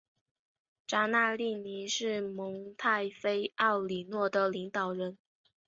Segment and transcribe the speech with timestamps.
[0.87, 5.15] 扎纳利尼是蒙泰菲奥里诺的领导人。